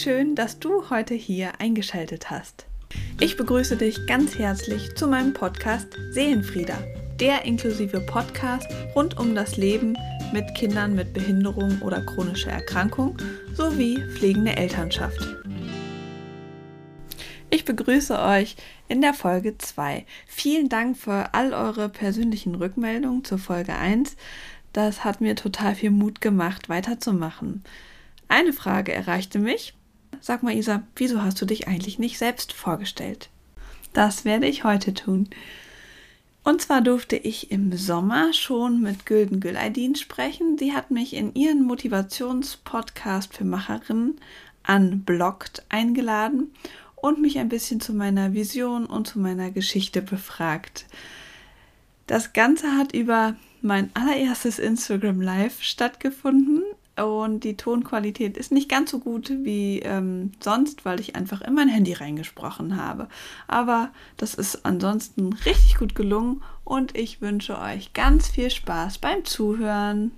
[0.00, 2.64] schön, dass du heute hier eingeschaltet hast.
[3.20, 6.78] Ich begrüße dich ganz herzlich zu meinem Podcast Seelenfrieder,
[7.20, 8.66] der inklusive Podcast
[8.96, 9.98] rund um das Leben
[10.32, 13.18] mit Kindern mit Behinderung oder chronischer Erkrankung
[13.52, 15.20] sowie pflegende Elternschaft.
[17.50, 18.56] Ich begrüße euch
[18.88, 20.06] in der Folge 2.
[20.26, 24.16] Vielen Dank für all eure persönlichen Rückmeldungen zur Folge 1.
[24.72, 27.64] Das hat mir total viel Mut gemacht, weiterzumachen.
[28.28, 29.74] Eine Frage erreichte mich.
[30.20, 33.30] Sag mal, Isa, wieso hast du dich eigentlich nicht selbst vorgestellt?
[33.92, 35.28] Das werde ich heute tun.
[36.42, 40.56] Und zwar durfte ich im Sommer schon mit Gülden Güleidin sprechen.
[40.58, 44.16] Sie hat mich in ihren Motivationspodcast für Macherinnen
[44.66, 46.52] Unblocked eingeladen
[46.96, 50.86] und mich ein bisschen zu meiner Vision und zu meiner Geschichte befragt.
[52.06, 56.62] Das Ganze hat über mein allererstes Instagram Live stattgefunden
[57.00, 61.54] und die Tonqualität ist nicht ganz so gut wie ähm, sonst, weil ich einfach in
[61.54, 63.08] mein Handy reingesprochen habe.
[63.46, 69.24] Aber das ist ansonsten richtig gut gelungen und ich wünsche euch ganz viel Spaß beim
[69.24, 70.12] Zuhören.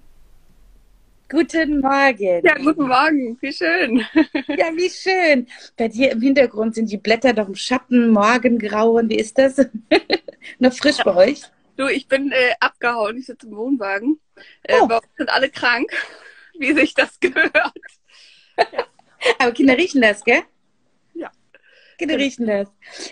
[1.28, 2.44] Guten Morgen.
[2.44, 3.38] Ja, guten Morgen.
[3.40, 4.04] Wie schön.
[4.48, 5.46] Ja, wie schön.
[5.78, 9.08] Bei dir im Hintergrund sind die Blätter doch im Schatten, Morgengrauen.
[9.08, 9.56] Wie ist das?
[10.58, 11.42] Noch frisch bei euch?
[11.78, 13.16] Du, ich bin äh, abgehauen.
[13.16, 14.20] Ich sitze im Wohnwagen.
[14.64, 14.86] Äh, oh.
[14.86, 15.90] Bei uns sind alle krank
[16.58, 17.54] wie sich das gehört.
[18.56, 18.86] Ja.
[19.38, 20.42] Aber Kinder riechen das, gell?
[21.14, 21.30] Ja.
[21.98, 22.68] Kinder riechen das.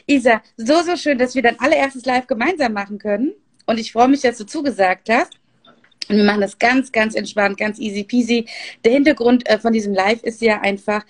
[0.07, 3.33] Isa, so, so schön, dass wir dein allererstes Live gemeinsam machen können.
[3.67, 5.39] Und ich freue mich, dass du zugesagt hast.
[6.09, 8.47] Und wir machen das ganz, ganz entspannt, ganz easy peasy.
[8.85, 11.05] Der Hintergrund äh, von diesem Live ist ja einfach,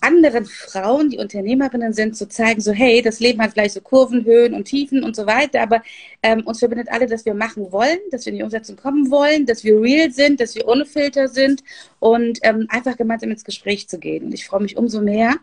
[0.00, 4.24] anderen Frauen, die Unternehmerinnen sind, zu zeigen, so hey, das Leben hat vielleicht so Kurven,
[4.24, 5.82] Höhen und Tiefen und so weiter, aber
[6.22, 9.46] ähm, uns verbindet alle, dass wir machen wollen, dass wir in die Umsetzung kommen wollen,
[9.46, 11.62] dass wir real sind, dass wir ohne Filter sind
[11.98, 14.24] und ähm, einfach gemeinsam ins Gespräch zu gehen.
[14.24, 15.34] Und ich freue mich umso mehr,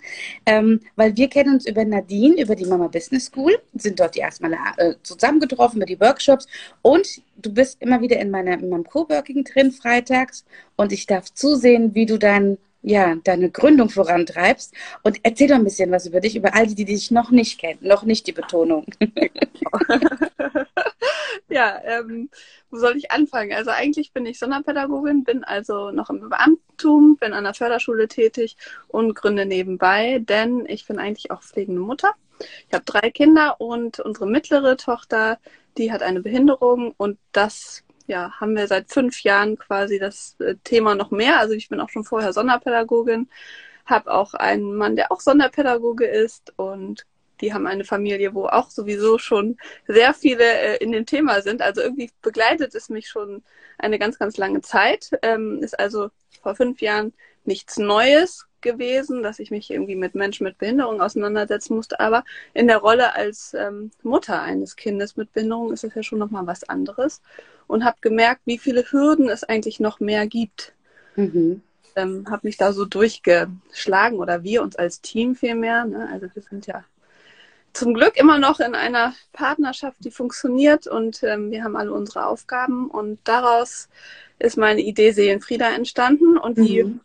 [0.45, 4.19] ähm, weil wir kennen uns über Nadine, über die Mama Business School, sind dort die
[4.19, 6.47] erstmal äh, zusammengetroffen über die Workshops
[6.81, 10.45] und du bist immer wieder in, meiner, in meinem Coworking drin freitags
[10.75, 14.73] und ich darf zusehen, wie du deinen ja, deine Gründung vorantreibst.
[15.03, 17.59] Und erzähl doch ein bisschen was über dich, über all die, die dich noch nicht
[17.59, 18.85] kennen, noch nicht die Betonung.
[21.49, 22.29] ja, ähm,
[22.69, 23.53] wo soll ich anfangen?
[23.53, 28.57] Also eigentlich bin ich Sonderpädagogin, bin also noch im Beamtentum, bin an der Förderschule tätig
[28.87, 32.13] und gründe nebenbei, denn ich bin eigentlich auch pflegende Mutter.
[32.67, 35.39] Ich habe drei Kinder und unsere mittlere Tochter,
[35.77, 40.55] die hat eine Behinderung und das ja, haben wir seit fünf Jahren quasi das äh,
[40.63, 41.39] Thema noch mehr.
[41.39, 43.29] Also ich bin auch schon vorher Sonderpädagogin,
[43.85, 47.05] habe auch einen Mann, der auch Sonderpädagoge ist und
[47.41, 49.57] die haben eine Familie, wo auch sowieso schon
[49.87, 51.61] sehr viele äh, in dem Thema sind.
[51.61, 53.43] Also irgendwie begleitet es mich schon
[53.77, 55.11] eine ganz, ganz lange Zeit.
[55.21, 56.09] Ähm, ist also
[56.41, 57.13] vor fünf Jahren
[57.47, 61.99] nichts Neues gewesen, dass ich mich irgendwie mit Menschen mit Behinderung auseinandersetzen musste.
[61.99, 66.19] Aber in der Rolle als ähm, Mutter eines Kindes mit Behinderung ist es ja schon
[66.19, 67.21] nochmal was anderes.
[67.67, 70.73] Und habe gemerkt, wie viele Hürden es eigentlich noch mehr gibt.
[71.15, 71.61] Mhm.
[71.95, 75.85] Ähm, habe mich da so durchgeschlagen oder wir uns als Team vielmehr.
[75.85, 76.09] Ne?
[76.11, 76.83] Also wir sind ja
[77.73, 82.25] zum Glück immer noch in einer Partnerschaft, die funktioniert und ähm, wir haben alle unsere
[82.25, 83.87] Aufgaben und daraus
[84.39, 87.01] ist meine Idee Seelenfrieda entstanden und die mhm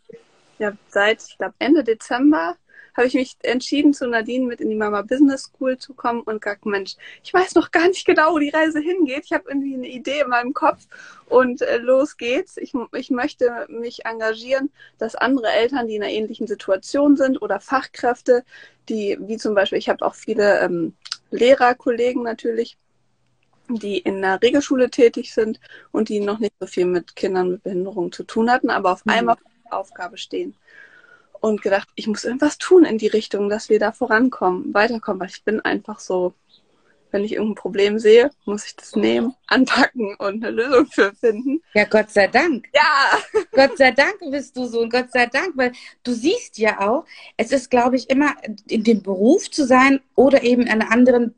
[0.63, 2.55] ja, seit, ich glaube, Ende Dezember
[2.95, 6.41] habe ich mich entschieden, zu Nadine mit in die Mama Business School zu kommen und
[6.41, 9.25] gesagt, Mensch, ich weiß noch gar nicht genau, wo die Reise hingeht.
[9.25, 10.87] Ich habe irgendwie eine Idee in meinem Kopf
[11.25, 12.55] und äh, los geht's.
[12.57, 17.59] Ich, ich möchte mich engagieren, dass andere Eltern, die in einer ähnlichen Situation sind oder
[17.59, 18.45] Fachkräfte,
[18.89, 20.93] die, wie zum Beispiel, ich habe auch viele ähm,
[21.31, 22.77] Lehrerkollegen natürlich,
[23.69, 25.59] die in der Regelschule tätig sind
[25.91, 29.05] und die noch nicht so viel mit Kindern mit Behinderung zu tun hatten, aber auf
[29.05, 29.11] mhm.
[29.13, 29.37] einmal
[29.75, 30.55] Aufgabe stehen.
[31.41, 35.29] Und gedacht, ich muss irgendwas tun in die Richtung, dass wir da vorankommen, weiterkommen, weil
[35.29, 36.33] ich bin einfach so,
[37.11, 41.61] wenn ich irgendein Problem sehe, muss ich das nehmen, anpacken und eine Lösung für finden.
[41.73, 42.67] Ja, Gott sei Dank.
[42.73, 43.41] Ja.
[43.51, 45.73] Gott sei Dank bist du so und Gott sei Dank, weil
[46.03, 47.05] du siehst ja auch,
[47.37, 48.33] es ist, glaube ich, immer
[48.67, 51.35] in dem Beruf zu sein oder eben in einer anderen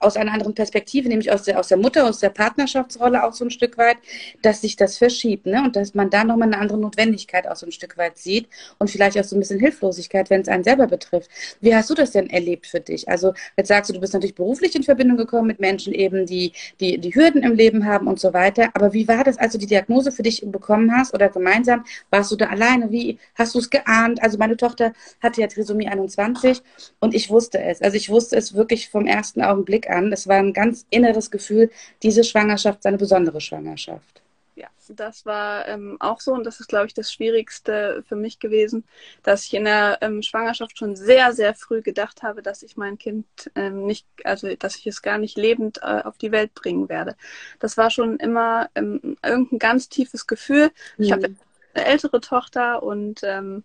[0.00, 3.44] aus einer anderen Perspektive, nämlich aus der, aus der Mutter, aus der Partnerschaftsrolle auch so
[3.44, 3.96] ein Stück weit,
[4.42, 5.62] dass sich das verschiebt, ne?
[5.62, 8.48] Und dass man da nochmal eine andere Notwendigkeit auch so ein Stück weit sieht
[8.78, 11.30] und vielleicht auch so ein bisschen Hilflosigkeit, wenn es einen selber betrifft.
[11.60, 13.08] Wie hast du das denn erlebt für dich?
[13.08, 16.52] Also jetzt sagst du, du bist natürlich beruflich in Verbindung gekommen mit Menschen eben, die,
[16.80, 18.70] die, die Hürden im Leben haben und so weiter.
[18.74, 21.84] Aber wie war das, als du die Diagnose für dich bekommen hast oder gemeinsam?
[22.10, 22.90] Warst du da alleine?
[22.90, 24.22] Wie hast du es geahnt?
[24.22, 24.92] Also meine Tochter
[25.22, 26.62] hatte ja Trisomie 21
[27.00, 27.82] und ich wusste es.
[27.82, 30.12] Also ich wusste es wirklich vom ersten Augenblick an.
[30.12, 31.70] Es war ein ganz inneres Gefühl,
[32.02, 34.22] diese Schwangerschaft, eine besondere Schwangerschaft.
[34.56, 38.38] ja, das war ähm, auch so und das ist, glaube ich, das Schwierigste für mich
[38.38, 38.84] gewesen,
[39.22, 42.96] dass ich in der ähm, Schwangerschaft schon sehr, sehr früh gedacht habe, dass ich mein
[42.96, 46.88] Kind ähm, nicht, also dass ich es gar nicht lebend äh, auf die Welt bringen
[46.88, 47.16] werde.
[47.58, 50.70] Das war schon immer ähm, irgendein ganz tiefes Gefühl.
[50.96, 51.04] Mhm.
[51.04, 51.34] Ich habe
[51.74, 53.62] eine ältere Tochter und ähm,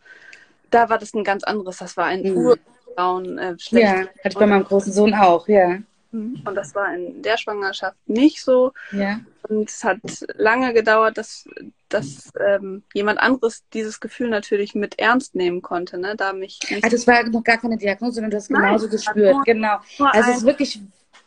[0.72, 1.78] da war das ein ganz anderes.
[1.78, 2.38] Das war ein mhm.
[2.38, 3.86] Urbraun, äh, schlecht.
[3.86, 5.80] Ja, hatte ich bei meinem großen Sohn auch, ja.
[6.12, 6.42] Mhm.
[6.46, 8.74] Und das war in der Schwangerschaft nicht so.
[8.92, 9.20] Ja.
[9.48, 10.00] Und es hat
[10.36, 11.48] lange gedauert, dass,
[11.90, 15.98] dass ähm, jemand anderes dieses Gefühl natürlich mit ernst nehmen konnte.
[15.98, 16.16] Ne?
[16.16, 19.36] Da mich also es war noch gar keine Diagnose, sondern du hast Nein, genauso gespürt.
[19.36, 19.78] Nur, genau.
[19.98, 20.82] Nur also es ist wirklich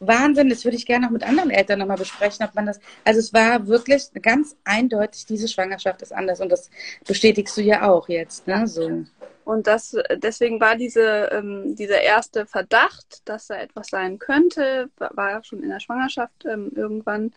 [0.06, 0.48] Wahnsinn.
[0.48, 2.80] Das würde ich gerne noch mit anderen Eltern nochmal besprechen, ob man das.
[3.04, 6.40] Also es war wirklich ganz eindeutig, diese Schwangerschaft ist anders.
[6.40, 6.70] Und das
[7.06, 8.46] bestätigst du ja auch jetzt.
[8.46, 8.66] Ne?
[8.66, 9.04] So.
[9.44, 15.30] Und das, deswegen war diese, ähm, dieser erste Verdacht, dass da etwas sein könnte, war
[15.30, 17.32] ja schon in der Schwangerschaft ähm, irgendwann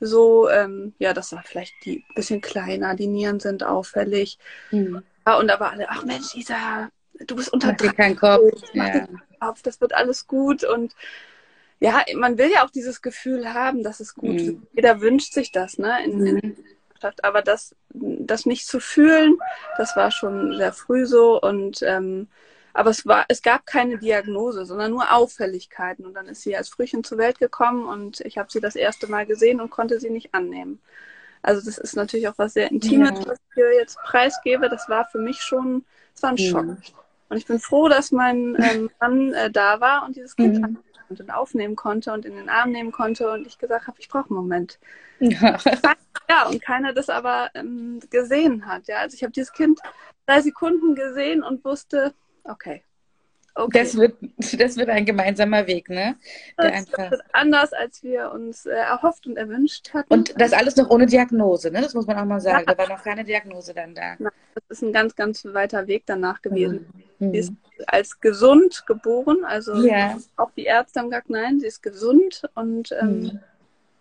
[0.00, 4.38] so, ähm, ja, das war vielleicht die bisschen kleiner, die Nieren sind auffällig.
[4.70, 5.02] Mhm.
[5.26, 6.88] Ja, und da war alle, ach Mensch, Isa,
[7.26, 8.40] du bist unter Mach keinen Kopf.
[8.72, 9.06] Ja.
[9.38, 10.64] Kopf, das wird alles gut.
[10.64, 10.94] Und
[11.80, 14.66] ja, man will ja auch dieses Gefühl haben, dass es gut mhm.
[14.72, 16.04] Jeder wünscht sich das, ne?
[16.04, 16.56] In, in, mhm.
[17.22, 19.38] Aber das, das nicht zu fühlen,
[19.78, 22.28] das war schon sehr früh so und ähm,
[22.72, 26.06] aber es war, es gab keine Diagnose, sondern nur Auffälligkeiten.
[26.06, 29.08] Und dann ist sie als Frühchen zur Welt gekommen und ich habe sie das erste
[29.08, 30.80] Mal gesehen und konnte sie nicht annehmen.
[31.42, 33.26] Also das ist natürlich auch was sehr Intimes, ja.
[33.26, 34.68] was ich hier jetzt preisgebe.
[34.68, 35.84] Das war für mich schon,
[36.14, 36.66] es war ein Schock.
[36.66, 36.94] Ja.
[37.28, 40.78] Und ich bin froh, dass mein ähm, Mann äh, da war und dieses Kind mhm.
[41.18, 44.30] Und aufnehmen konnte und in den Arm nehmen konnte und ich gesagt habe, ich brauche
[44.30, 44.78] einen Moment.
[45.18, 45.58] Ja.
[46.30, 48.86] ja, und keiner das aber ähm, gesehen hat.
[48.86, 49.80] Ja, also ich habe dieses Kind
[50.26, 52.14] drei Sekunden gesehen und wusste,
[52.44, 52.84] okay.
[53.54, 53.78] Okay.
[53.80, 54.14] Das wird,
[54.58, 56.16] das wird ein gemeinsamer Weg, ne?
[56.58, 57.10] Der das einfach...
[57.10, 60.12] wird anders, als wir uns äh, erhofft und erwünscht hatten.
[60.12, 61.80] Und das alles noch ohne Diagnose, ne?
[61.80, 62.64] Das muss man auch mal sagen.
[62.66, 62.74] Ja.
[62.74, 64.16] Da war noch keine Diagnose dann da.
[64.18, 66.86] das ist ein ganz, ganz weiter Weg danach gewesen.
[67.18, 67.32] Mhm.
[67.32, 67.52] Sie ist
[67.86, 70.16] als gesund geboren, also ja.
[70.36, 73.40] auch die Ärzte haben gesagt, nein, sie ist gesund und ähm, mhm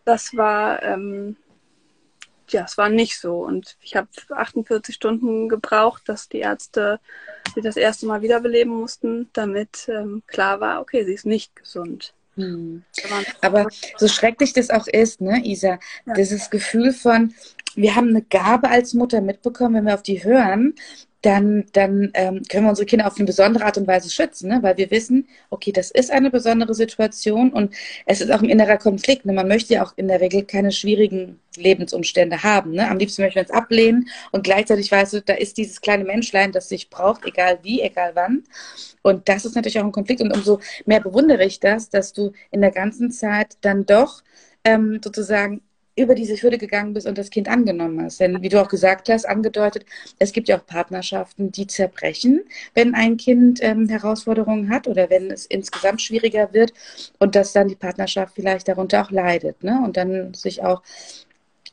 [0.10, 1.38] das war, ähm,
[2.52, 3.38] ja, es war nicht so.
[3.38, 7.00] Und ich habe 48 Stunden gebraucht, dass die Ärzte
[7.56, 12.14] sie das erste Mal wiederbeleben mussten, damit ähm, klar war, okay, sie ist nicht gesund.
[12.36, 12.84] Hm.
[13.42, 13.68] Aber
[13.98, 16.14] so schrecklich das auch ist, ne, Isa, ja.
[16.14, 17.34] dieses Gefühl von,
[17.82, 20.76] wir haben eine Gabe als Mutter mitbekommen, wenn wir auf die hören,
[21.22, 24.60] dann, dann ähm, können wir unsere Kinder auf eine besondere Art und Weise schützen, ne?
[24.62, 27.74] weil wir wissen, okay, das ist eine besondere Situation und
[28.06, 29.26] es ist auch ein innerer Konflikt.
[29.26, 29.34] Ne?
[29.34, 32.72] Man möchte ja auch in der Regel keine schwierigen Lebensumstände haben.
[32.72, 32.90] Ne?
[32.90, 36.54] Am liebsten möchten wir uns ablehnen und gleichzeitig weißt du, da ist dieses kleine Menschlein,
[36.54, 38.44] das sich braucht, egal wie, egal wann.
[39.02, 42.32] Und das ist natürlich auch ein Konflikt und umso mehr bewundere ich das, dass du
[42.52, 44.22] in der ganzen Zeit dann doch
[44.64, 45.62] ähm, sozusagen
[45.96, 48.20] über diese Hürde gegangen bist und das Kind angenommen hast.
[48.20, 49.86] Denn wie du auch gesagt hast, angedeutet,
[50.18, 52.42] es gibt ja auch Partnerschaften, die zerbrechen,
[52.74, 56.74] wenn ein Kind ähm, Herausforderungen hat oder wenn es insgesamt schwieriger wird
[57.20, 59.64] und dass dann die Partnerschaft vielleicht darunter auch leidet.
[59.64, 59.82] Ne?
[59.84, 60.82] Und dann sich auch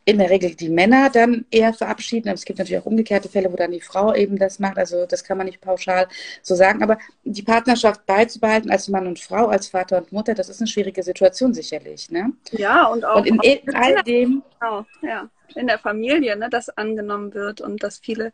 [0.07, 2.29] in der Regel die Männer dann eher verabschieden.
[2.29, 4.79] Aber es gibt natürlich auch umgekehrte Fälle, wo dann die Frau eben das macht.
[4.79, 6.07] Also das kann man nicht pauschal
[6.43, 6.83] so sagen.
[6.85, 10.69] Aber die Partnerschaft beizubehalten als Mann und Frau, als Vater und Mutter, das ist eine
[10.69, 12.09] schwierige Situation sicherlich.
[12.09, 12.33] Ne?
[12.53, 14.45] Ja, und auch, und in all dem.
[14.61, 15.29] Genau, ja.
[15.57, 18.33] In der Familie, ne, das angenommen wird und dass viele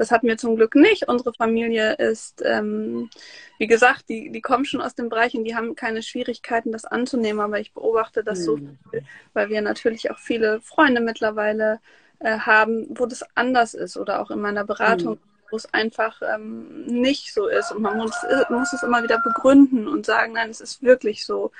[0.00, 1.08] das hatten wir zum Glück nicht.
[1.08, 3.10] Unsere Familie ist, ähm,
[3.58, 6.86] wie gesagt, die, die kommen schon aus dem Bereich und die haben keine Schwierigkeiten, das
[6.86, 7.40] anzunehmen.
[7.40, 8.44] Aber ich beobachte das mhm.
[8.44, 9.04] so viel,
[9.34, 11.80] weil wir natürlich auch viele Freunde mittlerweile
[12.18, 15.14] äh, haben, wo das anders ist oder auch in meiner Beratung.
[15.14, 17.72] Mhm wo es einfach ähm, nicht so ist.
[17.72, 18.14] Und man muss,
[18.50, 21.50] muss es immer wieder begründen und sagen, nein, es ist wirklich so.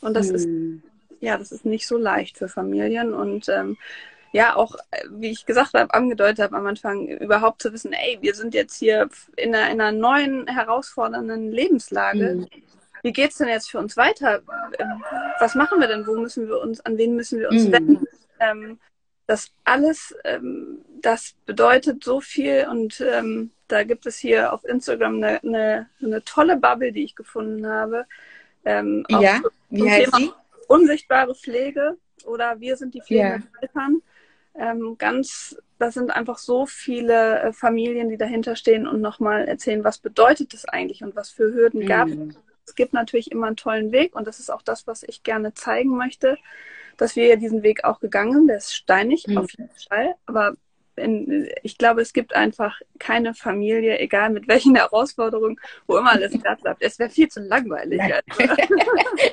[0.00, 0.34] Und das mhm.
[0.34, 0.48] ist,
[1.20, 3.14] ja, das ist nicht so leicht für Familien.
[3.14, 3.76] Und ähm,
[4.32, 8.18] ja auch, äh, wie ich gesagt habe, angedeutet habe am Anfang, überhaupt zu wissen, ey,
[8.20, 12.34] wir sind jetzt hier in einer, in einer neuen, herausfordernden Lebenslage.
[12.34, 12.46] Mhm.
[13.02, 14.42] Wie geht's denn jetzt für uns weiter?
[14.78, 15.02] Ähm,
[15.38, 16.06] was machen wir denn?
[16.06, 17.72] Wo müssen wir uns, an wen müssen wir uns mhm.
[17.72, 18.06] wenden?
[18.40, 18.78] Ähm,
[19.26, 25.16] das alles, ähm, das bedeutet so viel und ähm, da gibt es hier auf Instagram
[25.16, 28.06] eine, eine, eine tolle Bubble, die ich gefunden habe.
[28.64, 29.40] Ähm, ja,
[29.70, 30.32] wie heißt Thema sie?
[30.68, 33.60] Unsichtbare Pflege oder wir sind die pflegenden ja.
[33.62, 34.02] Eltern
[34.58, 39.84] ähm, ganz, das sind einfach so viele äh, Familien, die dahinter stehen und nochmal erzählen,
[39.84, 41.86] was bedeutet das eigentlich und was für Hürden mhm.
[41.86, 42.08] gab.
[42.66, 45.54] Es gibt natürlich immer einen tollen Weg und das ist auch das, was ich gerne
[45.54, 46.36] zeigen möchte,
[46.96, 48.46] dass wir ja diesen Weg auch gegangen sind.
[48.48, 49.38] Der ist steinig mhm.
[49.38, 50.56] auf jeden Fall, aber
[50.96, 56.32] in, ich glaube, es gibt einfach keine Familie, egal mit welchen Herausforderungen, wo immer alles
[56.42, 56.82] glatt bleibt.
[56.82, 58.00] Es wäre viel zu langweilig.
[58.00, 58.22] Also.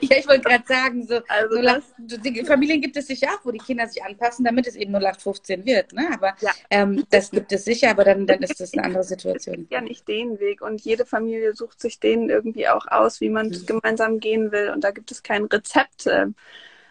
[0.01, 3.51] ja, ich wollte gerade sagen, so, also 08, die Familien gibt es sicher auch, wo
[3.51, 5.93] die Kinder sich anpassen, damit es eben 0815 wird.
[5.93, 6.09] Ne?
[6.13, 6.51] Aber ja.
[6.69, 9.67] ähm, das gibt es sicher, aber dann, dann ist das eine andere Situation.
[9.69, 10.61] Ja, nicht den Weg.
[10.61, 13.65] Und jede Familie sucht sich den irgendwie auch aus, wie man mhm.
[13.65, 14.69] gemeinsam gehen will.
[14.69, 16.07] Und da gibt es kein Rezept.
[16.07, 16.27] Äh,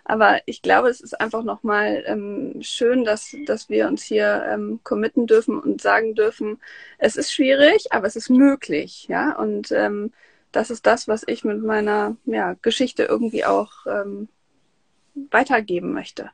[0.05, 4.81] aber ich glaube, es ist einfach nochmal ähm, schön, dass, dass wir uns hier ähm,
[4.83, 6.61] committen dürfen und sagen dürfen,
[6.99, 9.07] es ist schwierig, aber es ist möglich.
[9.09, 10.13] Ja, und ähm,
[10.51, 14.29] das ist das, was ich mit meiner ja, Geschichte irgendwie auch ähm,
[15.31, 16.31] weitergeben möchte.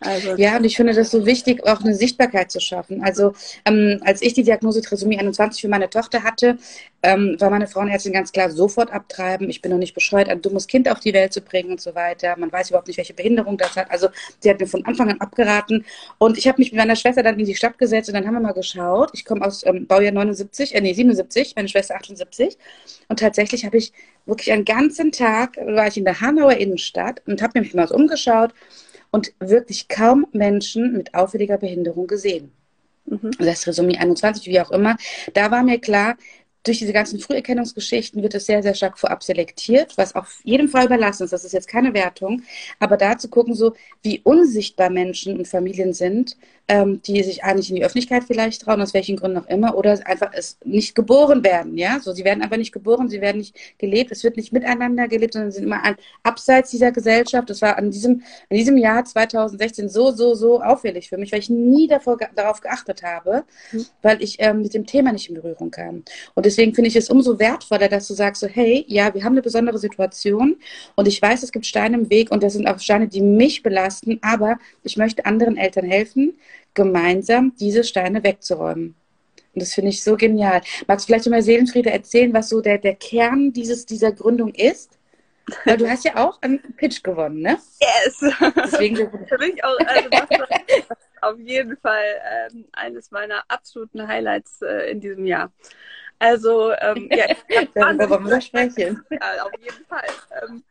[0.00, 3.02] Also, ja, und ich finde das so wichtig, auch eine Sichtbarkeit zu schaffen.
[3.02, 3.32] Also
[3.64, 6.58] ähm, als ich die Diagnose Trisomie 21 für meine Tochter hatte,
[7.02, 9.50] ähm, war meine Frauenärztin ganz klar sofort abtreiben.
[9.50, 11.94] Ich bin noch nicht bescheuert, ein dummes Kind auf die Welt zu bringen und so
[11.94, 12.36] weiter.
[12.36, 13.90] Man weiß überhaupt nicht, welche Behinderung das hat.
[13.90, 14.08] Also
[14.40, 15.84] sie hat mir von Anfang an abgeraten.
[16.18, 18.34] Und ich habe mich mit meiner Schwester dann in die Stadt gesetzt und dann haben
[18.34, 19.10] wir mal geschaut.
[19.14, 22.56] Ich komme aus ähm, Baujahr 79, äh, nee, 77, meine Schwester 78.
[23.08, 23.92] Und tatsächlich habe ich
[24.26, 27.94] wirklich einen ganzen Tag, war ich in der Hanauer Innenstadt und habe mich mal so
[27.94, 28.52] umgeschaut
[29.10, 32.52] und wirklich kaum Menschen mit auffälliger Behinderung gesehen.
[33.06, 33.30] Mhm.
[33.38, 34.96] Das Trisomie 21, wie auch immer.
[35.34, 36.16] Da war mir klar,
[36.64, 40.86] durch diese ganzen Früherkennungsgeschichten wird es sehr, sehr stark vorab selektiert, was auf jeden Fall
[40.86, 41.32] überlassen ist.
[41.32, 42.42] Das ist jetzt keine Wertung.
[42.78, 46.36] Aber da zu gucken, so wie unsichtbar Menschen und Familien sind,
[46.68, 49.98] ähm, die sich eigentlich in die Öffentlichkeit vielleicht trauen, aus welchen Gründen auch immer, oder
[50.06, 51.98] einfach es nicht geboren werden, ja.
[51.98, 55.32] So, sie werden einfach nicht geboren, sie werden nicht gelebt, es wird nicht miteinander gelebt,
[55.32, 57.48] sondern sind immer an, abseits dieser Gesellschaft.
[57.48, 61.38] Das war an diesem, in diesem Jahr 2016 so, so, so auffällig für mich, weil
[61.38, 63.86] ich nie davor, darauf geachtet habe, mhm.
[64.02, 66.04] weil ich ähm, mit dem Thema nicht in Berührung kam.
[66.34, 69.32] Und deswegen finde ich es umso wertvoller, dass du sagst so, hey, ja, wir haben
[69.32, 70.56] eine besondere Situation
[70.96, 73.62] und ich weiß, es gibt Steine im Weg und das sind auch Steine, die mich
[73.62, 76.34] belasten, aber ich möchte anderen Eltern helfen,
[76.78, 78.94] gemeinsam diese Steine wegzuräumen.
[79.54, 80.62] Und das finde ich so genial.
[80.86, 84.98] Magst du vielleicht mal Seelenfriede erzählen, was so der, der Kern dieses, dieser Gründung ist?
[85.64, 87.58] Weil du hast ja auch einen Pitch gewonnen, ne?
[87.80, 88.20] Yes!
[88.56, 88.96] Deswegen
[89.28, 90.08] Für mich auch, also
[91.22, 92.04] auf jeden Fall
[92.52, 95.50] ähm, eines meiner absoluten Highlights äh, in diesem Jahr.
[96.20, 97.26] Also, ähm, ja,
[97.74, 99.02] Darüber wollen wir sprechen.
[99.10, 100.06] Ja, auf jeden Fall.
[100.42, 100.62] Ähm,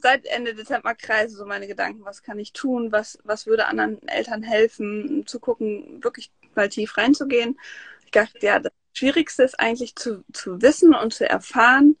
[0.00, 4.06] seit Ende Dezember kreise so meine Gedanken, was kann ich tun, was, was würde anderen
[4.08, 7.58] Eltern helfen, zu gucken, wirklich mal tief reinzugehen.
[8.04, 11.96] Ich dachte, ja, das Schwierigste ist eigentlich zu, zu wissen und zu erfahren,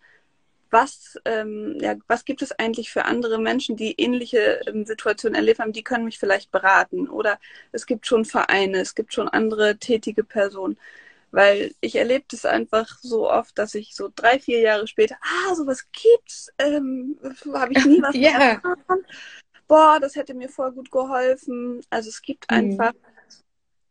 [0.70, 5.60] was, ähm, ja, was gibt es eigentlich für andere Menschen, die ähnliche ähm, Situationen erlebt
[5.60, 7.08] haben, die können mich vielleicht beraten.
[7.08, 7.38] Oder
[7.72, 10.78] es gibt schon Vereine, es gibt schon andere tätige Personen.
[11.30, 15.54] Weil ich erlebe das einfach so oft, dass ich so drei, vier Jahre später, ah,
[15.54, 17.18] sowas gibt's, ähm,
[17.52, 18.52] habe ich nie was yeah.
[18.54, 19.04] erfahren.
[19.68, 21.80] Boah, das hätte mir voll gut geholfen.
[21.90, 22.56] Also es gibt mhm.
[22.56, 22.92] einfach,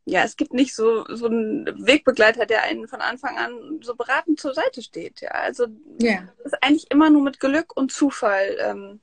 [0.06, 4.40] ja, es gibt nicht so, so einen Wegbegleiter, der einen von Anfang an so beratend
[4.40, 5.22] zur Seite steht.
[5.22, 5.68] Ja, also
[6.02, 6.28] yeah.
[6.38, 9.02] das ist eigentlich immer nur mit Glück und Zufall ähm,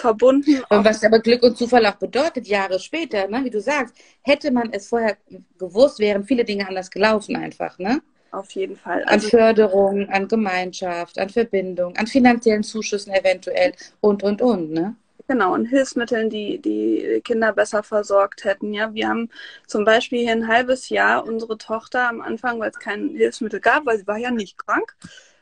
[0.00, 0.62] verbunden.
[0.68, 4.50] Und was aber Glück und Zufall auch bedeutet, Jahre später, ne, wie du sagst, hätte
[4.50, 5.16] man es vorher
[5.58, 8.00] gewusst, wären viele Dinge anders gelaufen einfach, ne?
[8.32, 9.02] Auf jeden Fall.
[9.04, 14.94] Also, an Förderung, an Gemeinschaft, an Verbindung, an finanziellen Zuschüssen eventuell und, und, und, ne?
[15.26, 18.72] Genau, und Hilfsmitteln, die die Kinder besser versorgt hätten.
[18.72, 19.28] Ja, wir haben
[19.66, 23.86] zum Beispiel hier ein halbes Jahr unsere Tochter am Anfang, weil es kein Hilfsmittel gab,
[23.86, 24.96] weil sie war ja nicht krank,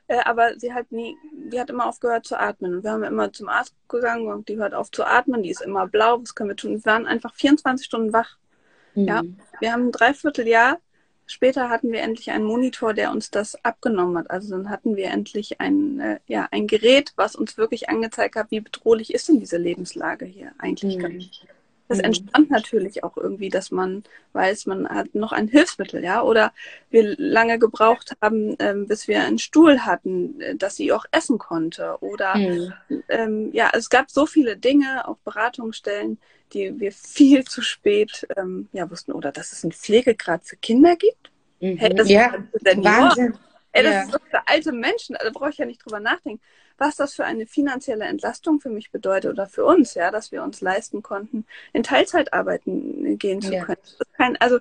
[0.09, 2.77] äh, aber sie hat nie, die hat immer aufgehört zu atmen.
[2.77, 5.61] Und wir haben immer zum Arzt gegangen und die hört auf zu atmen, die ist
[5.61, 6.73] immer blau, was können wir tun?
[6.73, 8.39] Wir waren einfach 24 Stunden wach.
[8.95, 9.07] Mhm.
[9.07, 9.23] Ja,
[9.61, 10.79] wir haben ein Dreivierteljahr.
[11.27, 14.31] Später hatten wir endlich einen Monitor, der uns das abgenommen hat.
[14.31, 18.51] Also dann hatten wir endlich ein, äh, ja, ein Gerät, was uns wirklich angezeigt hat,
[18.51, 20.97] wie bedrohlich ist denn diese Lebenslage hier eigentlich.
[20.97, 21.29] Mhm.
[21.89, 22.05] Das mhm.
[22.05, 26.53] entstand natürlich auch irgendwie, dass man weiß, man hat noch ein Hilfsmittel, ja, oder
[26.91, 31.39] wir lange gebraucht haben, ähm, bis wir einen Stuhl hatten, äh, dass sie auch essen
[31.39, 32.73] konnte, oder mhm.
[33.09, 36.19] ähm, ja, es gab so viele Dinge, auch Beratungsstellen,
[36.53, 40.97] die wir viel zu spät ähm, ja wussten, oder dass es einen Pflegegrad für Kinder
[40.97, 41.31] gibt.
[41.61, 41.77] Mhm.
[41.77, 43.35] Hey, das ja, Wahnsinn.
[43.73, 44.03] Ey, das ja.
[44.03, 46.43] ist so für alte Menschen, da brauche ich ja nicht drüber nachdenken
[46.79, 50.43] was das für eine finanzielle Entlastung für mich bedeutet oder für uns, ja, dass wir
[50.43, 53.65] uns leisten konnten, in Teilzeit arbeiten gehen zu ja.
[53.65, 53.79] können.
[53.99, 54.59] Das kein, also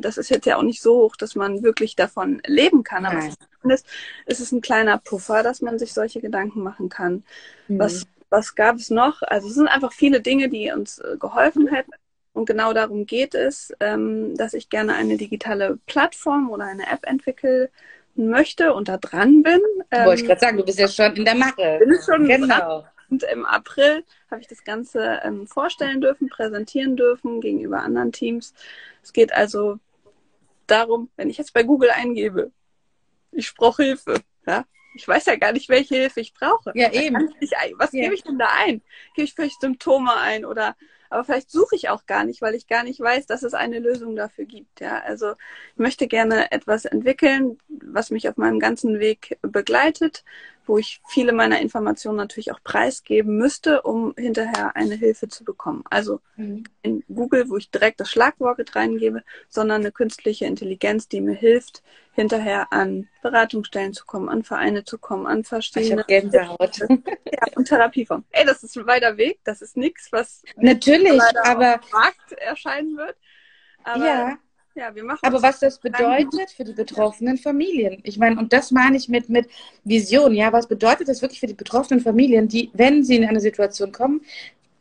[0.00, 3.20] das ist jetzt ja auch nicht so hoch, dass man wirklich davon leben kann, aber
[3.60, 3.86] zumindest
[4.26, 7.24] ist es ein kleiner Puffer, dass man sich solche Gedanken machen kann.
[7.68, 7.78] Mhm.
[7.78, 9.22] Was, was gab es noch?
[9.22, 11.92] Also es sind einfach viele Dinge, die uns äh, geholfen hätten.
[12.32, 17.06] Und genau darum geht es, ähm, dass ich gerne eine digitale Plattform oder eine App
[17.06, 17.70] entwickle,
[18.18, 19.60] möchte und da dran bin.
[19.90, 21.78] Ähm, Wollte ich gerade sagen, du bist ja schon in der Mache.
[21.78, 22.46] Bin ich schon genau.
[22.46, 22.84] Dran.
[23.08, 28.52] Und im April habe ich das Ganze ähm, vorstellen dürfen, präsentieren dürfen gegenüber anderen Teams.
[29.02, 29.78] Es geht also
[30.66, 32.50] darum, wenn ich jetzt bei Google eingebe,
[33.30, 34.64] ich brauche Hilfe, ja,
[34.96, 36.72] ich weiß ja gar nicht, welche Hilfe ich brauche.
[36.74, 37.30] Ja, eben.
[37.38, 38.02] Nicht, was ja.
[38.02, 38.82] gebe ich denn da ein?
[39.14, 40.74] Gebe ich vielleicht Symptome ein oder
[41.10, 43.78] aber vielleicht suche ich auch gar nicht, weil ich gar nicht weiß, dass es eine
[43.78, 44.80] Lösung dafür gibt.
[44.80, 50.24] Ja, also ich möchte gerne etwas entwickeln, was mich auf meinem ganzen Weg begleitet,
[50.66, 55.84] wo ich viele meiner Informationen natürlich auch preisgeben müsste, um hinterher eine Hilfe zu bekommen.
[55.90, 56.64] Also mhm.
[56.82, 61.82] in Google, wo ich direkt das Schlagwort reingebe, sondern eine künstliche Intelligenz, die mir hilft,
[62.12, 66.78] hinterher an Beratungsstellen zu kommen, an Vereine zu kommen, an verschiedene ich Gänsehaut.
[66.88, 68.24] ja, und Therapieformen.
[68.30, 72.32] Ey, das ist ein weiter Weg, das ist nichts, was natürlich, aber auf dem Markt
[72.32, 73.16] erscheinen wird.
[73.84, 74.38] Aber ja.
[74.76, 77.98] Ja, wir machen Aber was das bedeutet für die betroffenen Familien.
[78.02, 79.48] Ich meine, und das meine ich mit, mit
[79.84, 80.34] Vision.
[80.34, 83.90] Ja, was bedeutet das wirklich für die betroffenen Familien, die, wenn sie in eine Situation
[83.90, 84.20] kommen,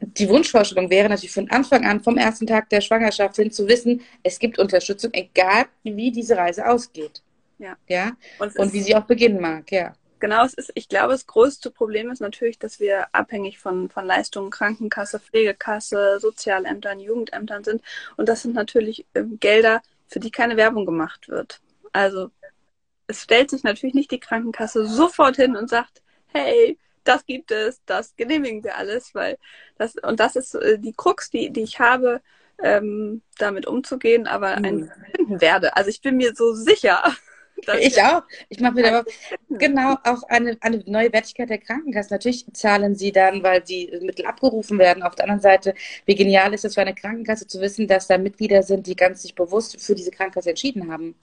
[0.01, 4.01] die Wunschvorstellung wäre natürlich von Anfang an, vom ersten Tag der Schwangerschaft hin zu wissen,
[4.21, 7.21] es gibt Unterstützung, egal wie diese Reise ausgeht.
[7.57, 7.77] Ja.
[7.87, 8.11] Ja.
[8.39, 9.93] Und, und wie sie auch beginnen mag, ja.
[10.25, 14.07] Genau, es ist, ich glaube, das größte Problem ist natürlich, dass wir abhängig von, von
[14.07, 17.83] Leistungen Krankenkasse, Pflegekasse, Sozialämtern, Jugendämtern sind.
[18.17, 21.61] Und das sind natürlich äh, Gelder, für die keine Werbung gemacht wird.
[21.91, 22.31] Also
[23.05, 26.01] es stellt sich natürlich nicht die Krankenkasse sofort hin und sagt,
[26.33, 29.37] hey, das gibt es, das genehmigen wir alles, weil
[29.77, 32.19] das, und das ist äh, die Krux, die, die ich habe,
[32.63, 34.65] ähm, damit umzugehen, aber mhm.
[34.65, 35.75] ein finden werde.
[35.75, 37.03] Also ich bin mir so sicher,
[37.79, 38.23] ich auch.
[38.49, 39.11] Ich mache mir aber
[39.49, 42.13] genau auch eine, eine neue Wertigkeit der Krankenkasse.
[42.13, 45.03] Natürlich zahlen sie dann, weil die Mittel abgerufen werden.
[45.03, 45.73] Auf der anderen Seite,
[46.05, 49.21] wie genial ist es für eine Krankenkasse zu wissen, dass da Mitglieder sind, die ganz
[49.21, 51.15] sich bewusst für diese Krankenkasse entschieden haben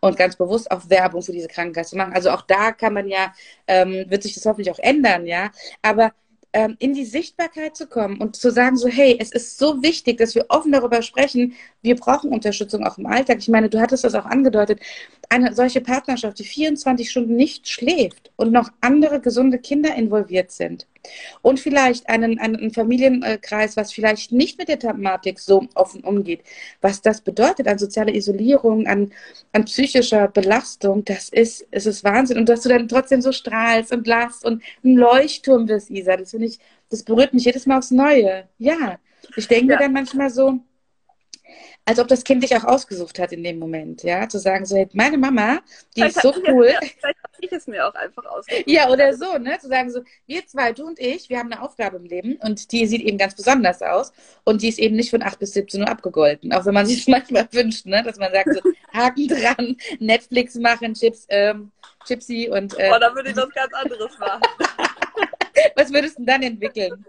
[0.00, 2.12] und ganz bewusst auch Werbung für diese Krankenkasse machen.
[2.12, 3.32] Also auch da kann man ja,
[3.66, 5.50] ähm, wird sich das hoffentlich auch ändern, ja.
[5.82, 6.12] Aber
[6.54, 10.18] ähm, in die Sichtbarkeit zu kommen und zu sagen, so, hey, es ist so wichtig,
[10.18, 13.38] dass wir offen darüber sprechen, wir brauchen Unterstützung auch im Alltag.
[13.40, 14.80] Ich meine, du hattest das auch angedeutet,
[15.28, 20.86] eine solche Partnerschaft, die 24 Stunden nicht schläft und noch andere gesunde Kinder involviert sind
[21.42, 26.42] und vielleicht einen, einen Familienkreis, was vielleicht nicht mit der Thematik so offen umgeht,
[26.80, 29.12] was das bedeutet an sozialer Isolierung, an,
[29.52, 32.38] an psychischer Belastung, das ist, es ist Wahnsinn.
[32.38, 36.30] Und dass du dann trotzdem so strahlst und lachst und ein Leuchtturm bist, Isa, das
[36.30, 36.58] finde ich,
[36.90, 38.48] das berührt mich jedes Mal aufs Neue.
[38.58, 38.98] Ja,
[39.36, 39.76] ich denke ja.
[39.76, 40.60] mir dann manchmal so,
[41.86, 44.88] als ob das Kind dich auch ausgesucht hat in dem Moment, ja, zu sagen so,
[44.94, 45.60] meine Mama,
[45.96, 46.66] die vielleicht ist so cool.
[46.66, 48.64] Mir, vielleicht habe ich es mir auch einfach ausgesucht.
[48.66, 51.62] Ja, oder so, ne, zu sagen so, wir zwei, du und ich, wir haben eine
[51.62, 54.12] Aufgabe im Leben und die sieht eben ganz besonders aus
[54.44, 57.00] und die ist eben nicht von 8 bis 17 Uhr abgegolten, auch wenn man sich
[57.00, 58.60] es manchmal wünscht, ne, dass man sagt so,
[58.92, 61.70] Haken dran, Netflix machen, Chips, ähm,
[62.06, 62.78] Chipsy und...
[62.78, 64.42] Äh, oh, da würde ich was ganz anderes machen.
[65.76, 67.04] Was würdest du dann entwickeln?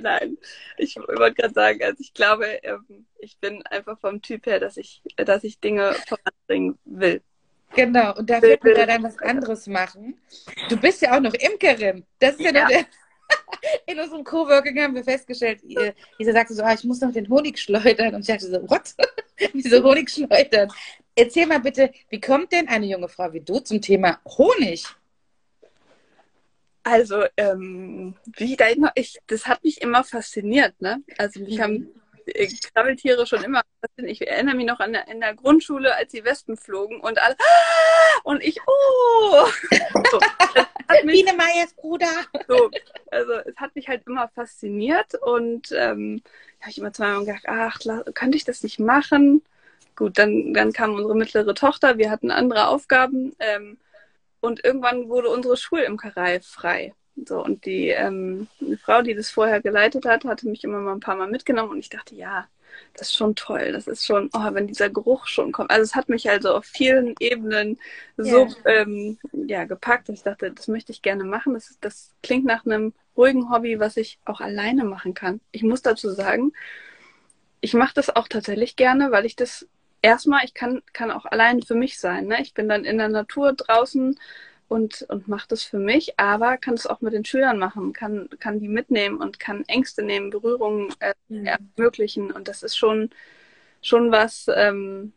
[0.00, 0.38] Nein,
[0.76, 4.76] ich wollte gerade sagen, also ich glaube, ähm, ich bin einfach vom Typ her, dass
[4.76, 7.22] ich, dass ich Dinge voranbringen will.
[7.74, 10.18] Genau, und da wird man dann was anderes machen.
[10.68, 12.04] Du bist ja auch noch Imkerin.
[12.18, 12.62] Das ist ja, ja.
[12.62, 12.86] noch der.
[13.86, 17.58] In unserem Coworking haben wir festgestellt, Isa sagte so, ah, ich muss noch den Honig
[17.58, 18.14] schleudern.
[18.14, 18.94] Und ich dachte so, what?
[19.52, 20.70] Wieso Honig schleudern?
[21.14, 24.86] Erzähl mal bitte, wie kommt denn eine junge Frau wie du zum Thema Honig?
[26.82, 31.02] Also, ähm, wie da ich, das hat mich immer fasziniert, ne?
[31.18, 31.88] Also mich haben
[32.74, 33.62] Krabbeltiere schon immer
[33.96, 37.36] Ich erinnere mich noch an der, in der Grundschule, als die Wespen flogen und alle
[38.24, 39.46] und ich, oh!
[40.10, 40.18] So,
[41.04, 42.10] Biene Meyers Bruder.
[42.46, 42.70] So,
[43.10, 46.22] also es hat mich halt immer fasziniert und ähm,
[46.60, 47.78] habe ich immer zweimal gedacht, ach,
[48.14, 49.42] könnte ich das nicht machen?
[49.96, 53.34] Gut, dann, dann kam unsere mittlere Tochter, wir hatten andere Aufgaben.
[53.38, 53.78] Ähm,
[54.40, 56.94] und irgendwann wurde unsere Schulimkerei frei.
[57.26, 60.92] So, und die, ähm, die Frau, die das vorher geleitet hat, hatte mich immer mal
[60.92, 62.46] ein paar Mal mitgenommen und ich dachte, ja,
[62.94, 63.72] das ist schon toll.
[63.72, 65.70] Das ist schon, oh, wenn dieser Geruch schon kommt.
[65.70, 67.78] Also es hat mich also auf vielen Ebenen
[68.16, 68.82] so yeah.
[68.82, 71.54] ähm, ja, gepackt, dass ich dachte, das möchte ich gerne machen.
[71.54, 75.40] Das, ist, das klingt nach einem ruhigen Hobby, was ich auch alleine machen kann.
[75.50, 76.52] Ich muss dazu sagen,
[77.60, 79.66] ich mache das auch tatsächlich gerne, weil ich das
[80.02, 82.26] erstmal, ich kann, kann auch allein für mich sein.
[82.26, 82.40] Ne?
[82.40, 84.18] Ich bin dann in der Natur draußen
[84.68, 88.28] und, und mache das für mich, aber kann es auch mit den Schülern machen, kann,
[88.38, 91.46] kann die mitnehmen und kann Ängste nehmen, Berührungen äh, mhm.
[91.46, 92.30] ermöglichen.
[92.30, 93.10] Und das ist schon,
[93.82, 95.12] schon was ähm,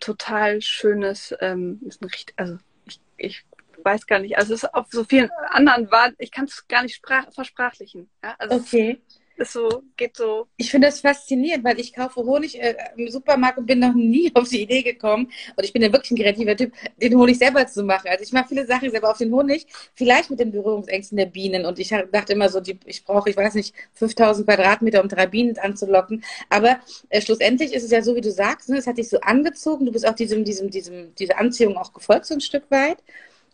[0.00, 1.34] total Schönes.
[1.40, 3.44] Ähm, ist ein richtig, also ich, ich
[3.84, 6.82] weiß gar nicht, also es ist auf so vielen anderen war, ich kann es gar
[6.82, 8.10] nicht sprach, versprachlichen.
[8.22, 8.34] Ja?
[8.38, 9.00] Also okay.
[9.38, 10.46] Ist so, geht so.
[10.56, 14.30] Ich finde das faszinierend, weil ich kaufe Honig äh, im Supermarkt und bin noch nie
[14.34, 15.30] auf die Idee gekommen.
[15.56, 18.08] Und ich bin ja wirklich ein kreativer Typ, den Honig selber zu machen.
[18.08, 21.64] Also ich mache viele Sachen selber auf den Honig, vielleicht mit den Berührungsängsten der Bienen.
[21.66, 25.26] Und ich dachte immer so, die, ich brauche, ich weiß nicht, 5000 Quadratmeter, um drei
[25.26, 26.24] Bienen anzulocken.
[26.48, 28.78] Aber äh, schlussendlich ist es ja so, wie du sagst, ne?
[28.78, 29.86] es hat dich so angezogen.
[29.86, 32.98] Du bist auch diesem, diesem, diesem, dieser Anziehung auch gefolgt, so ein Stück weit.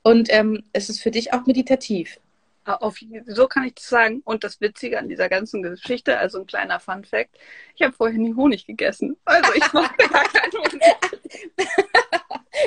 [0.02, 2.18] Und ähm, es ist für dich auch meditativ.
[2.64, 4.22] Auf, so kann ich das sagen.
[4.24, 7.36] Und das Witzige an dieser ganzen Geschichte, also ein kleiner Fun Fact,
[7.76, 9.16] ich habe vorher nie Honig gegessen.
[9.24, 10.82] Also ich mag gar keinen Honig.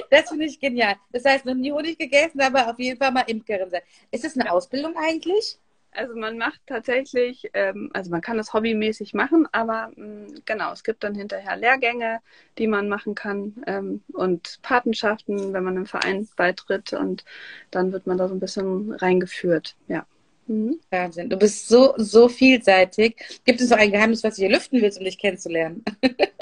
[0.10, 0.96] Das finde ich genial.
[1.12, 3.82] Das heißt, noch nie Honig gegessen, aber auf jeden Fall mal Imkerin sein.
[4.12, 4.52] Ist das eine ja.
[4.52, 5.60] Ausbildung eigentlich?
[5.92, 10.72] Also man macht tatsächlich, ähm, also man kann das hobbymäßig machen, aber mh, mm, genau,
[10.72, 12.20] es gibt dann hinterher Lehrgänge,
[12.58, 17.26] die man machen kann ähm, und Patenschaften, wenn man einem Verein beitritt und
[17.72, 20.06] dann wird man da so ein bisschen reingeführt, ja.
[20.48, 20.80] Mhm.
[20.92, 21.30] Wahnsinn.
[21.30, 23.18] Du bist so, so vielseitig.
[23.44, 25.84] Gibt es noch ein Geheimnis, was du hier lüften willst, um dich kennenzulernen?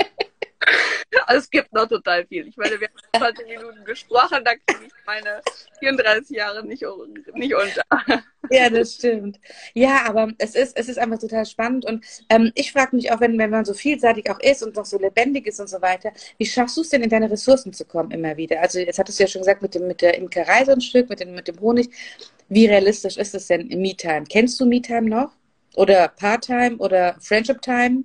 [1.35, 2.47] Es gibt noch total viel.
[2.47, 5.41] Ich meine, wir haben 20 Minuten gesprochen, da kriege ich meine
[5.79, 6.83] 34 Jahre nicht,
[7.33, 7.83] nicht unter.
[8.51, 9.39] Ja, das stimmt.
[9.73, 11.83] Ja, aber es ist, es ist einfach total spannend.
[11.83, 14.85] Und ähm, ich frage mich auch, wenn, wenn man so vielseitig auch ist und noch
[14.85, 17.85] so lebendig ist und so weiter, wie schaffst du es denn, in deine Ressourcen zu
[17.85, 18.61] kommen immer wieder?
[18.61, 21.09] Also jetzt hattest du ja schon gesagt, mit, dem, mit der Imkerei so ein Stück,
[21.09, 21.89] mit dem, mit dem Honig.
[22.47, 24.25] Wie realistisch ist es denn im Me-Time?
[24.29, 25.31] Kennst du Me-Time noch?
[25.75, 28.03] Oder Part-Time oder Friendship-Time?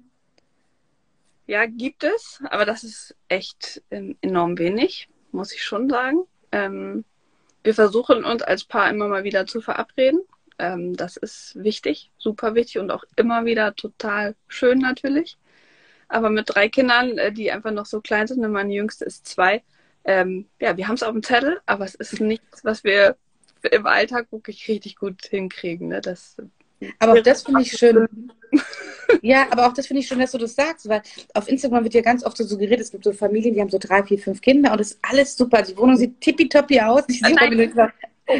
[1.50, 6.20] Ja, gibt es, aber das ist echt ähm, enorm wenig, muss ich schon sagen.
[6.52, 7.04] Ähm,
[7.64, 10.20] wir versuchen uns als Paar immer mal wieder zu verabreden.
[10.60, 15.38] Ähm, das ist wichtig, super wichtig und auch immer wieder total schön natürlich.
[16.06, 19.26] Aber mit drei Kindern, äh, die einfach noch so klein sind, und meine jüngste ist
[19.26, 19.64] zwei,
[20.04, 23.16] ähm, ja, wir haben es auf dem Zettel, aber es ist nichts, was wir
[23.68, 25.88] im Alltag wirklich richtig gut hinkriegen.
[25.88, 26.00] Ne?
[26.00, 26.36] Das
[26.98, 28.08] aber auch das finde ich schön.
[29.22, 31.02] Ja, aber auch das finde ich schön, dass du das sagst, weil
[31.34, 33.78] auf Instagram wird ja ganz oft so suggeriert, es gibt so Familien, die haben so
[33.78, 35.62] drei, vier, fünf Kinder und es ist alles super.
[35.62, 37.04] Die Wohnung sieht tippitoppi aus.
[37.08, 37.52] Ich sehe mal,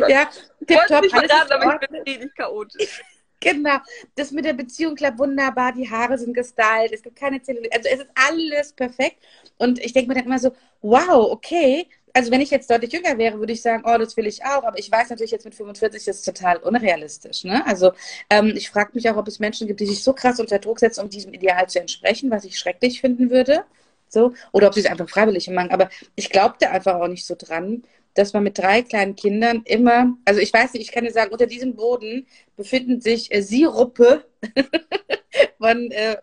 [0.09, 0.29] ja,
[0.67, 1.15] tipptopp, ist
[1.53, 3.03] aber ich bin richtig chaotisch.
[3.41, 3.79] Genau.
[4.17, 5.73] Das mit der Beziehung klappt wunderbar.
[5.73, 6.93] Die Haare sind gestylt.
[6.93, 7.75] Es gibt keine Zellulite.
[7.75, 9.17] Also es ist alles perfekt.
[9.57, 13.17] Und ich denke mir dann immer so, wow, okay, also wenn ich jetzt deutlich jünger
[13.19, 14.65] wäre, würde ich sagen, oh, das will ich auch.
[14.65, 17.45] Aber ich weiß natürlich jetzt mit 45 das ist total unrealistisch.
[17.45, 17.65] Ne?
[17.67, 17.93] Also
[18.29, 20.81] ähm, ich frage mich auch, ob es Menschen gibt, die sich so krass unter Druck
[20.81, 23.65] setzen, um diesem Ideal zu entsprechen, was ich schrecklich finden würde.
[24.09, 25.71] So, oder ob sie es einfach freiwillig machen.
[25.71, 30.17] Aber ich glaubte einfach auch nicht so dran, dass man mit drei kleinen Kindern immer,
[30.25, 34.25] also ich weiß nicht, ich kann dir sagen, unter diesem Boden befinden sich äh, Siruppe
[35.59, 36.17] von äh,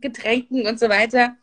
[0.00, 1.36] Getränken und so weiter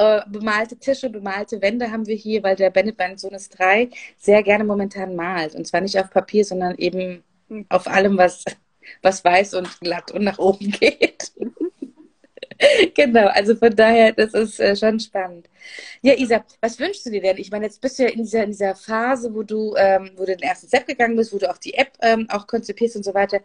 [0.00, 3.90] äh, bemalte Tische, bemalte Wände haben wir hier, weil der Bennett, mein Sohn ist drei,
[4.16, 5.54] sehr gerne momentan malt.
[5.54, 7.22] Und zwar nicht auf Papier, sondern eben
[7.68, 8.44] auf allem, was,
[9.02, 11.32] was weiß und glatt und nach oben geht.
[12.94, 15.48] genau, also von daher, das ist äh, schon spannend.
[16.02, 17.38] Ja, Isa, was wünschst du dir denn?
[17.38, 20.24] Ich meine, jetzt bist du ja in dieser, in dieser Phase, wo du, ähm, wo
[20.24, 23.04] du den ersten Step gegangen bist, wo du auch die App ähm, auch konzipierst und
[23.04, 23.40] so weiter.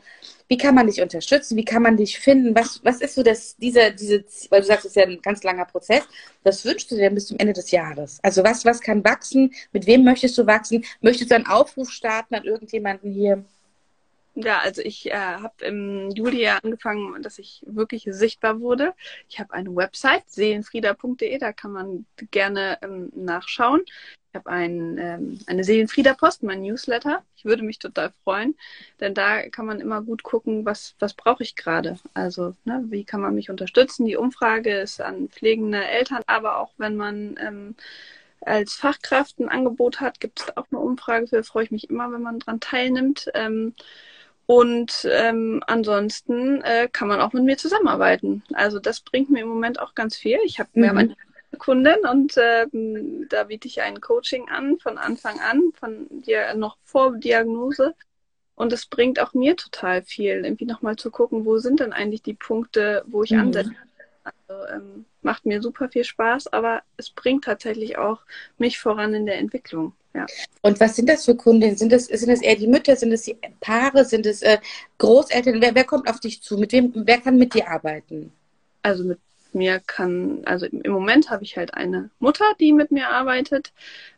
[0.47, 1.58] Wie kann man dich unterstützen?
[1.58, 2.56] Wie kann man dich finden?
[2.56, 5.43] Was, was ist so das, dieser, diese, weil du sagst, es ist ja ein ganz
[5.43, 6.04] langer Prozess.
[6.43, 8.19] Was wünschst du dir denn bis zum Ende des Jahres?
[8.23, 9.54] Also was, was kann wachsen?
[9.71, 10.86] Mit wem möchtest du wachsen?
[11.01, 13.45] Möchtest du einen Aufruf starten an irgendjemanden hier?
[14.36, 18.93] Ja, also ich äh, habe im Juli angefangen, dass ich wirklich sichtbar wurde.
[19.30, 23.84] Ich habe eine Website, seelenfrieda.de, da kann man gerne ähm, nachschauen.
[23.86, 27.24] Ich habe ein, ähm, eine Seelenfrieda-Post, mein Newsletter.
[27.38, 28.58] Ich würde mich total freuen,
[29.00, 31.98] denn da kann man immer gut gucken, was, was brauche ich gerade.
[32.13, 34.06] Also, ne, wie kann man mich unterstützen?
[34.06, 37.76] Die Umfrage ist an pflegende Eltern, aber auch wenn man ähm,
[38.41, 41.28] als Fachkraft ein Angebot hat, gibt es auch eine Umfrage.
[41.32, 43.30] Da freue ich mich immer, wenn man dran teilnimmt.
[43.34, 43.74] Ähm,
[44.48, 48.44] und ähm, ansonsten äh, kann man auch mit mir zusammenarbeiten.
[48.54, 50.38] Also das bringt mir im Moment auch ganz viel.
[50.46, 50.82] Ich habe, mhm.
[50.82, 51.16] wir haben eine
[51.58, 52.68] Kundin und äh,
[53.30, 57.96] da biete ich ein Coaching an von Anfang an, von dir noch vor Diagnose.
[58.54, 62.22] Und es bringt auch mir total viel, irgendwie nochmal zu gucken, wo sind denn eigentlich
[62.22, 63.40] die Punkte, wo ich mhm.
[63.40, 63.72] ansetze.
[64.48, 68.22] Also ähm, macht mir super viel Spaß, aber es bringt tatsächlich auch
[68.58, 69.94] mich voran in der Entwicklung.
[70.14, 70.26] Ja.
[70.62, 71.76] Und was sind das für Kunden?
[71.76, 72.96] Sind das, sind das eher die Mütter?
[72.96, 74.06] Sind es die Paare?
[74.06, 74.60] Sind es äh,
[74.98, 75.62] Großeltern?
[75.62, 76.58] Wer, wer kommt auf dich zu?
[76.58, 78.32] Mit wem, wer kann mit dir arbeiten?
[78.82, 79.20] Also mit
[79.56, 83.74] mir kann, also im Moment habe ich halt eine Mutter, die mit mir arbeitet,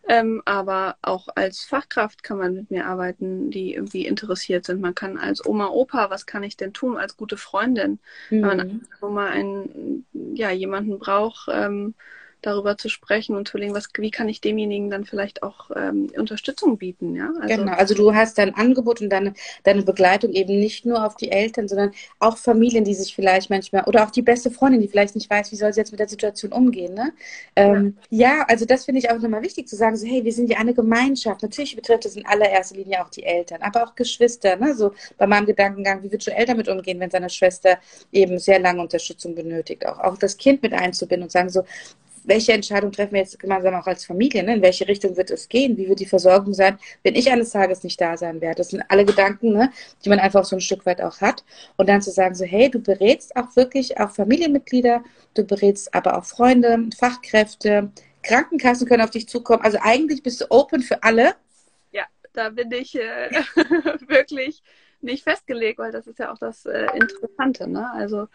[0.08, 4.82] ähm, aber auch als Fachkraft kann man mit mir arbeiten, die irgendwie interessiert sind.
[4.82, 8.42] Man kann als Oma, Opa, was kann ich denn tun als gute Freundin, mhm.
[8.42, 8.68] wenn man
[9.02, 9.14] mhm.
[9.14, 11.94] mal einen, ja, jemanden braucht, ähm,
[12.42, 16.10] darüber zu sprechen und zu überlegen, was, wie kann ich demjenigen dann vielleicht auch ähm,
[16.16, 17.32] Unterstützung bieten, ja?
[17.42, 21.16] Also, genau, also du hast dein Angebot und deine, deine Begleitung eben nicht nur auf
[21.16, 24.88] die Eltern, sondern auch Familien, die sich vielleicht manchmal, oder auch die beste Freundin, die
[24.88, 27.12] vielleicht nicht weiß, wie soll sie jetzt mit der Situation umgehen, ne?
[27.56, 28.38] Ähm, ja.
[28.38, 30.58] ja, also das finde ich auch nochmal wichtig zu sagen, so hey, wir sind ja
[30.58, 31.42] eine Gemeinschaft.
[31.42, 34.76] Natürlich betrifft es in allererster Linie auch die Eltern, aber auch Geschwister, ne?
[34.76, 37.80] So bei meinem Gedankengang, wie wird Joel damit umgehen, wenn seine Schwester
[38.12, 39.86] eben sehr lange Unterstützung benötigt?
[39.88, 41.64] Auch, auch das Kind mit einzubinden und sagen so,
[42.28, 44.44] welche Entscheidung treffen wir jetzt gemeinsam auch als Familie?
[44.44, 44.56] Ne?
[44.56, 45.78] In welche Richtung wird es gehen?
[45.78, 48.58] Wie wird die Versorgung sein, wenn ich eines Tages nicht da sein werde?
[48.58, 49.72] Das sind alle Gedanken, ne,
[50.04, 51.44] die man einfach so ein Stück weit auch hat.
[51.78, 56.18] Und dann zu sagen, so, hey, du berätst auch wirklich auch Familienmitglieder, du berätst aber
[56.18, 57.92] auch Freunde, Fachkräfte,
[58.24, 59.64] Krankenkassen können auf dich zukommen.
[59.64, 61.36] Also eigentlich bist du open für alle.
[61.94, 63.30] Ja, da bin ich äh,
[64.08, 64.62] wirklich
[65.00, 67.70] nicht festgelegt, weil das ist ja auch das äh, Interessante.
[67.70, 67.90] Ne?
[67.94, 68.28] Also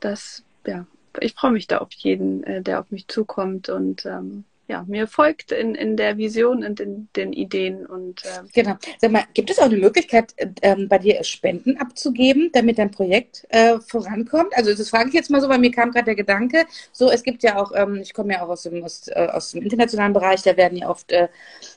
[0.00, 0.86] das, ja,
[1.20, 5.06] ich freue mich da auf jeden, äh, der auf mich zukommt und ähm, ja, mir
[5.06, 8.76] folgt in, in der Vision und in den Ideen und äh, genau.
[9.00, 13.46] Sag mal, gibt es auch eine Möglichkeit, ähm, bei dir Spenden abzugeben, damit dein Projekt
[13.50, 14.56] äh, vorankommt?
[14.56, 17.22] Also das frage ich jetzt mal so, weil mir kam gerade der Gedanke, so es
[17.22, 20.12] gibt ja auch, ähm, ich komme ja auch aus dem, aus, äh, aus dem internationalen
[20.12, 21.28] Bereich, da werden ja oft äh,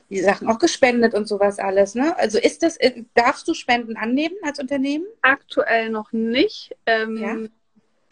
[0.10, 1.94] die Sachen auch gespendet und sowas alles.
[1.94, 2.18] Ne?
[2.18, 2.80] Also ist das,
[3.14, 5.06] darfst du Spenden annehmen als Unternehmen?
[5.22, 6.76] Aktuell noch nicht.
[6.88, 7.36] Ähm, ja?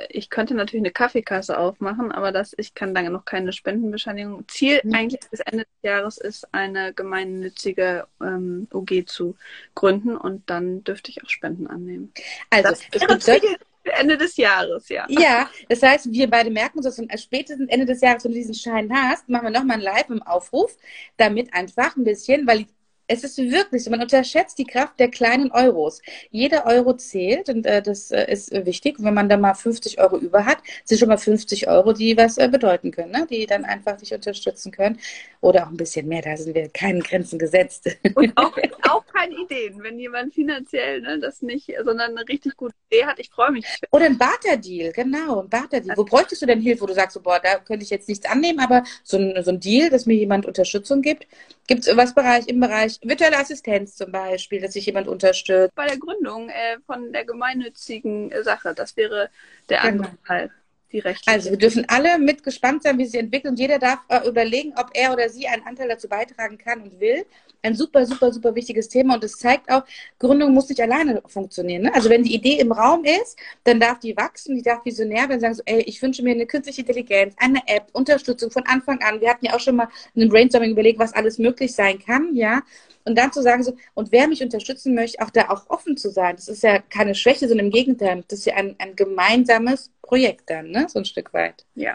[0.09, 4.47] Ich könnte natürlich eine Kaffeekasse aufmachen, aber das, ich kann lange noch keine Spendenbescheinigung.
[4.47, 4.93] Ziel mhm.
[4.93, 9.35] eigentlich bis Ende des Jahres ist, eine gemeinnützige ähm, OG zu
[9.75, 12.13] gründen und dann dürfte ich auch Spenden annehmen.
[12.49, 15.05] Also, das wäre Ziel Ende des Jahres, ja.
[15.09, 18.37] Ja, das heißt, wir beide merken uns, dass du spätestens Ende des Jahres, wenn du
[18.37, 20.75] diesen Schein hast, machen wir nochmal ein Live im Aufruf,
[21.15, 22.65] damit einfach ein bisschen, weil
[23.07, 26.01] es ist wirklich so, man unterschätzt die Kraft der kleinen Euros.
[26.29, 28.97] Jeder Euro zählt und äh, das äh, ist wichtig.
[28.99, 32.37] wenn man da mal 50 Euro über hat, sind schon mal 50 Euro, die was
[32.37, 33.27] äh, bedeuten können, ne?
[33.29, 34.99] die dann einfach dich unterstützen können.
[35.39, 37.89] Oder auch ein bisschen mehr, da sind wir keinen Grenzen gesetzt.
[38.15, 42.75] Und auch, auch keine Ideen, wenn jemand finanziell ne, das nicht, sondern eine richtig gute
[42.91, 43.19] Idee hat.
[43.19, 43.65] Ich freue mich.
[43.91, 45.95] Oder ein Barterdeal, genau, ein Barterdeal.
[45.95, 48.25] Wo bräuchtest du denn Hilfe, wo du sagst, so, boah, da könnte ich jetzt nichts
[48.25, 51.27] annehmen, aber so ein, so ein Deal, dass mir jemand Unterstützung gibt.
[51.67, 55.75] Gibt es was Bereich, im Bereich virtuelle Assistenz zum Beispiel, dass sich jemand unterstützt?
[55.75, 59.29] Bei der Gründung äh, von der gemeinnützigen Sache, das wäre
[59.69, 60.03] der genau.
[60.03, 60.51] andere Teil
[60.91, 61.35] die rechtliche.
[61.35, 63.51] Also wir dürfen alle mit gespannt sein, wie sie entwickeln.
[63.51, 66.99] Und jeder darf äh, überlegen, ob er oder sie einen Anteil dazu beitragen kann und
[66.99, 67.25] will.
[67.63, 69.15] Ein super, super, super wichtiges Thema.
[69.15, 69.83] Und es zeigt auch,
[70.19, 71.83] Gründung muss nicht alleine funktionieren.
[71.83, 71.93] Ne?
[71.93, 75.39] Also wenn die Idee im Raum ist, dann darf die wachsen, die darf visionär werden,
[75.39, 79.19] sagen so, ey, ich wünsche mir eine künstliche Intelligenz, eine App, Unterstützung von Anfang an.
[79.19, 82.35] Wir hatten ja auch schon mal in einem Brainstorming überlegt, was alles möglich sein kann,
[82.35, 82.61] ja.
[83.07, 86.09] Und dann zu sagen so, und wer mich unterstützen möchte, auch da auch offen zu
[86.09, 86.35] sein.
[86.35, 88.23] Das ist ja keine Schwäche, sondern im Gegenteil.
[88.27, 90.87] Das ist ja ein, ein gemeinsames Projekt dann, ne?
[90.89, 91.65] So ein Stück weit.
[91.75, 91.93] Ja.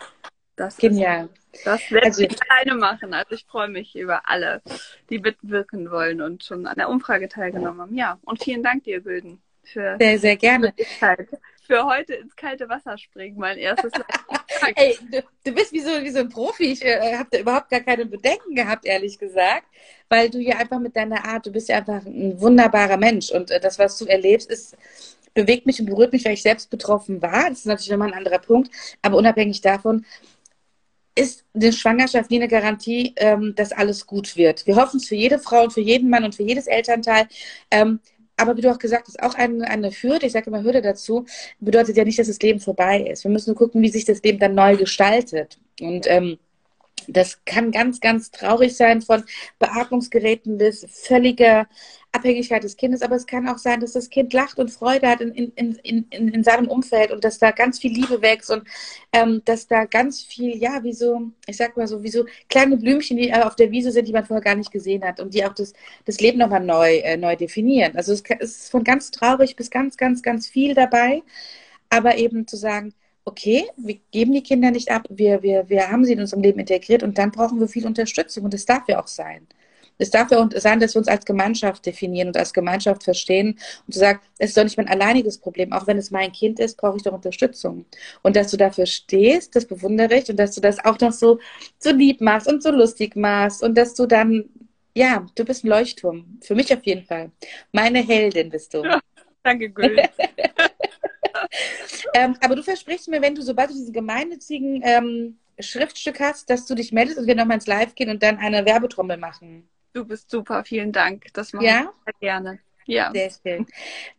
[0.57, 1.29] Das Genial.
[1.53, 3.13] Ist, das werde also, ich alleine machen.
[3.13, 4.63] Also ich freue mich über alle,
[5.11, 7.95] die mitwirken wollen und schon an der Umfrage teilgenommen haben.
[7.95, 9.43] Ja, und vielen Dank dir, Gülden.
[9.65, 10.75] Für sehr, sehr gerne.
[11.65, 13.93] Für heute ins kalte Wasser springen, mein erstes
[14.77, 16.73] Ey, du, du, bist wie so, wie so ein Profi.
[16.73, 19.67] Ich äh, habe da überhaupt gar keine Bedenken gehabt, ehrlich gesagt,
[20.09, 23.51] weil du ja einfach mit deiner Art, du bist ja einfach ein wunderbarer Mensch und
[23.51, 24.77] äh, das, was du erlebst, ist
[25.35, 27.49] bewegt mich und berührt mich, weil ich selbst betroffen war.
[27.49, 28.71] Das ist natürlich nochmal ein anderer Punkt.
[29.01, 30.05] Aber unabhängig davon
[31.15, 34.67] ist eine Schwangerschaft nie eine Garantie, ähm, dass alles gut wird.
[34.67, 37.29] Wir hoffen es für jede Frau und für jeden Mann und für jedes Elternteil.
[37.71, 38.01] Ähm,
[38.43, 41.25] aber wie du auch gesagt hast, auch eine, eine Hürde, ich sage immer Hürde dazu,
[41.61, 43.25] bedeutet ja nicht, dass das Leben vorbei ist.
[43.25, 45.59] Wir müssen nur gucken, wie sich das Leben dann neu gestaltet.
[45.81, 46.39] Und ähm,
[47.09, 49.25] das kann ganz, ganz traurig sein, von
[49.59, 51.67] Beatmungsgeräten bis völliger
[52.13, 55.23] Abhängigkeit des Kindes, aber es kann auch sein, dass das Kind lacht und Freude hat
[55.23, 58.65] in, in, in, in, seinem Umfeld und dass da ganz viel Liebe wächst und
[59.15, 62.77] ähm, dass da ganz viel, ja, wie so, ich sag mal so, wie so kleine
[62.77, 65.45] Blümchen, die auf der Wiese sind, die man vorher gar nicht gesehen hat und die
[65.45, 65.73] auch das,
[66.05, 67.97] das Leben nochmal neu, äh, neu definieren.
[67.97, 71.23] Also es, es ist von ganz traurig bis ganz, ganz, ganz viel dabei,
[71.89, 72.93] aber eben zu sagen,
[73.25, 76.61] okay, wir geben die Kinder nicht ab, wir, wir, wir haben sie in unserem Leben
[76.61, 79.47] integriert und dann brauchen wir viel Unterstützung und das darf ja auch sein.
[79.99, 83.93] Es darf ja sein, dass wir uns als Gemeinschaft definieren und als Gemeinschaft verstehen und
[83.93, 85.73] zu sagen, es ist doch nicht mein alleiniges Problem.
[85.73, 87.85] Auch wenn es mein Kind ist, brauche ich doch Unterstützung.
[88.23, 91.39] Und dass du dafür stehst, das bewundere ich und dass du das auch noch so,
[91.79, 94.47] so lieb machst und so lustig machst und dass du dann,
[94.95, 96.39] ja, du bist ein Leuchtturm.
[96.43, 97.31] Für mich auf jeden Fall.
[97.71, 98.83] Meine Heldin bist du.
[98.83, 99.01] Ja,
[99.45, 99.97] danke, Gül.
[102.15, 106.67] ähm, aber du versprichst mir, wenn du, sobald du diesen gemeinnützigen ähm, Schriftstück hast, dass
[106.67, 109.69] du dich meldest und wir nochmal ins Live gehen und dann eine Werbetrommel machen.
[109.93, 111.27] Du bist super, vielen Dank.
[111.35, 111.81] Das mache ja?
[111.81, 112.59] ich sehr gerne.
[112.87, 113.13] Ja.
[113.13, 113.67] Sehr schön.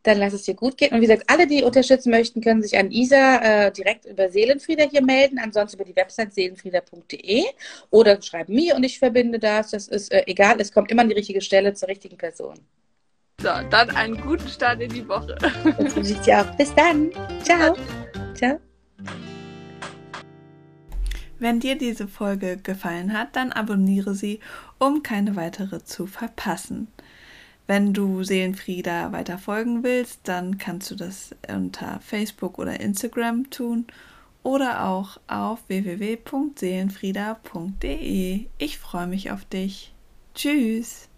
[0.03, 0.93] Dann lass es dir gut gehen.
[0.93, 4.88] Und wie gesagt, alle, die unterstützen möchten, können sich an Isa äh, direkt über Seelenfrieder
[4.88, 5.39] hier melden.
[5.39, 7.43] Ansonsten über die Website seelenfrieder.de
[7.89, 9.71] oder schreiben mir und ich verbinde das.
[9.71, 10.62] Das ist äh, egal.
[10.62, 12.60] Es kommt immer an die richtige Stelle zur richtigen Person.
[13.43, 15.36] So, dann einen guten Start in die Woche.
[15.36, 16.56] Das wünsche ich dir auch.
[16.56, 17.12] Bis dann.
[17.43, 17.75] Ciao.
[18.34, 18.58] Ciao.
[21.39, 24.39] Wenn dir diese Folge gefallen hat, dann abonniere sie,
[24.79, 26.88] um keine weitere zu verpassen.
[27.67, 33.88] Wenn du Seelenfrieda weiter folgen willst, dann kannst du das unter Facebook oder Instagram tun
[34.43, 38.45] oder auch auf www.seelenfrieda.de.
[38.58, 39.93] Ich freue mich auf dich.
[40.34, 41.10] Tschüss.